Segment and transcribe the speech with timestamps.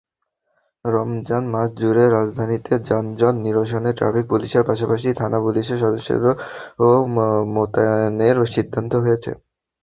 [0.85, 6.91] রমজান মাসজুড়ে রাজধানীতে যানজট নিরসনে ট্রাফিক পুলিশের পাশাপাশি থানা-পুলিশের সদস্যদেরও
[7.55, 9.31] মোতায়েনের সিদ্ধান্ত হয়েছে।